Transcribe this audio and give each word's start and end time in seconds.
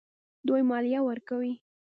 دوی 0.47 0.61
مالیه 0.69 1.01
ورکوي. 1.03 1.53